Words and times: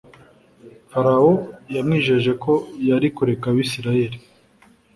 farawo 0.91 1.31
yamwijeje 1.75 2.31
ko 2.43 2.53
yari 2.89 3.07
kureka 3.15 3.45
abisirayeli 3.51 4.17